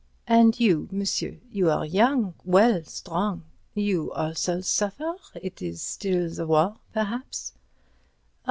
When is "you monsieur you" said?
0.59-1.69